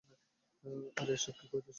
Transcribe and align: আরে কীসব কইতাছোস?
আরে 0.97 1.13
কীসব 1.13 1.33
কইতাছোস? 1.39 1.65